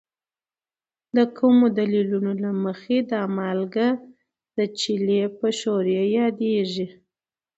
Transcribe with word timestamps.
د 1.15 1.17
کومو 1.37 1.65
دلیلونو 1.79 2.31
له 2.43 2.51
مخې 2.63 2.97
دا 3.11 3.21
مالګه 3.37 3.87
د 4.57 4.59
چیلي 4.79 5.19
په 5.37 5.47
ښورې 5.59 6.01
یادیږي؟ 6.19 6.87